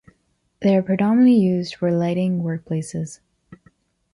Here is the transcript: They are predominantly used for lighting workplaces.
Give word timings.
They 0.63 0.75
are 0.75 0.81
predominantly 0.81 1.35
used 1.35 1.75
for 1.75 1.91
lighting 1.91 2.41
workplaces. 2.41 3.19